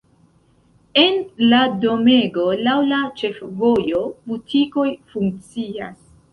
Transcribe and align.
En 1.01 1.19
la 1.51 1.59
domego 1.83 2.47
laŭ 2.69 2.75
la 2.89 3.03
ĉefvojo 3.21 4.03
butikoj 4.33 4.91
funkcias. 5.15 5.97